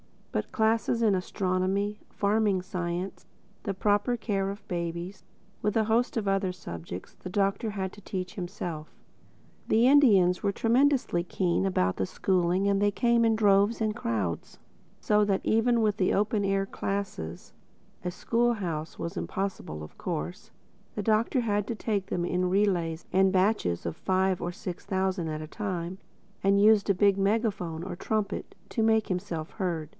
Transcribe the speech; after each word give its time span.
But 0.31 0.45
the 0.45 0.51
classes 0.51 1.01
in 1.01 1.13
astronomy, 1.13 1.99
farming 2.09 2.61
science, 2.61 3.25
the 3.63 3.73
proper 3.73 4.15
care 4.15 4.49
of 4.49 4.67
babies, 4.69 5.25
with 5.61 5.75
a 5.75 5.83
host 5.83 6.15
of 6.15 6.27
other 6.27 6.53
subjects, 6.53 7.13
the 7.13 7.29
Doctor 7.29 7.71
had 7.71 7.91
to 7.93 8.01
teach 8.01 8.35
himself. 8.35 8.95
The 9.67 9.85
Indians 9.87 10.41
were 10.41 10.53
tremendously 10.53 11.23
keen 11.23 11.65
about 11.65 11.97
the 11.97 12.05
schooling 12.05 12.67
and 12.67 12.81
they 12.81 12.91
came 12.91 13.25
in 13.25 13.35
droves 13.35 13.81
and 13.81 13.93
crowds; 13.95 14.57
so 15.01 15.25
that 15.25 15.41
even 15.43 15.81
with 15.81 15.97
the 15.97 16.13
open 16.13 16.45
air 16.45 16.65
classes 16.65 17.53
(a 18.03 18.09
school 18.09 18.53
house 18.53 18.97
was 18.97 19.17
impossible 19.17 19.83
of 19.83 19.97
course) 19.97 20.49
the 20.95 21.03
Doctor 21.03 21.41
had 21.41 21.67
to 21.67 21.75
take 21.75 22.07
them 22.07 22.23
in 22.23 22.49
relays 22.49 23.05
and 23.13 23.33
batches 23.33 23.85
of 23.85 23.97
five 23.97 24.41
or 24.41 24.53
six 24.53 24.83
thousand 24.85 25.27
at 25.27 25.41
a 25.41 25.47
time 25.47 25.99
and 26.41 26.61
used 26.61 26.89
a 26.89 26.93
big 26.95 27.17
megaphone 27.17 27.83
or 27.83 27.97
trumpet 27.97 28.55
to 28.69 28.81
make 28.81 29.09
himself 29.09 29.51
heard. 29.51 29.89